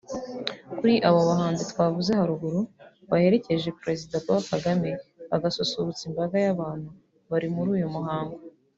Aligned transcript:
Kuri 0.77 0.95
abo 1.07 1.19
bahanzi 1.29 1.63
twavuze 1.71 2.11
haruguru 2.19 2.59
baherekeje 3.09 3.75
Perezida 3.81 4.23
Paul 4.25 4.41
Kagame 4.53 4.89
bagasusurutsa 5.29 6.01
imbaga 6.09 6.35
y’abantu 6.45 6.89
bari 7.31 7.47
muri 7.55 7.69
uyu 7.77 7.89
muhango 7.95 8.35